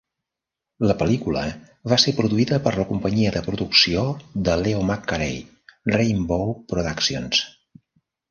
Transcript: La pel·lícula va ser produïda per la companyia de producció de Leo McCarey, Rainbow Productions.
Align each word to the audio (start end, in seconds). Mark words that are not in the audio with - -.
La 0.91 0.93
pel·lícula 1.01 1.41
va 1.93 1.97
ser 2.03 2.13
produïda 2.19 2.57
per 2.67 2.71
la 2.77 2.85
companyia 2.93 3.33
de 3.35 3.43
producció 3.49 4.05
de 4.49 4.55
Leo 4.63 4.81
McCarey, 4.87 5.37
Rainbow 5.97 6.55
Productions. 6.73 7.43